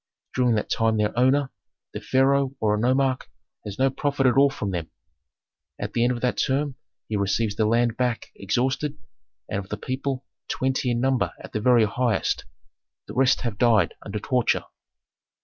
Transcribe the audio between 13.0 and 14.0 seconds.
the rest have died